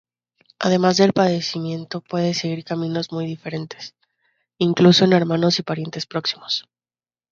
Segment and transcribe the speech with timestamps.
[0.57, 3.93] Además el padecimiento puede seguir caminos muy diferentes,
[4.57, 6.67] incluso en hermanos y parientes próximos.